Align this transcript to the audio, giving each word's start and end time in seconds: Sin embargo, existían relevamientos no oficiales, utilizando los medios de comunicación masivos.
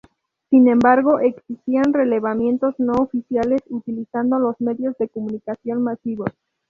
Sin 0.49 0.67
embargo, 0.67 1.19
existían 1.19 1.93
relevamientos 1.93 2.73
no 2.79 2.93
oficiales, 2.93 3.61
utilizando 3.69 4.39
los 4.39 4.59
medios 4.59 4.97
de 4.97 5.07
comunicación 5.07 5.83
masivos. 5.83 6.31